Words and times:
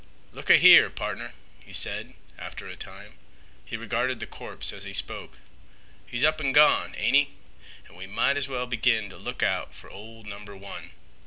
"Look 0.31 0.49
a 0.49 0.57
here, 0.57 0.89
pardner," 0.89 1.35
he 1.63 1.73
said, 1.73 2.15
after 2.39 2.67
a 2.67 2.75
time. 2.75 3.19
He 3.63 3.77
regarded 3.77 4.19
the 4.19 4.25
corpse 4.25 4.73
as 4.73 4.83
he 4.83 4.93
spoke. 4.95 5.37
"He's 6.07 6.23
up 6.23 6.41
an' 6.41 6.53
gone, 6.53 6.95
ain't 6.97 7.15
'e, 7.15 7.29
an' 7.87 7.93
we 7.95 8.07
might 8.07 8.35
as 8.35 8.47
well 8.47 8.65
begin 8.65 9.11
t' 9.11 9.15
look 9.15 9.43
out 9.43 9.75
fer 9.75 9.91
ol' 9.91 10.23
number 10.23 10.57
one. 10.57 10.89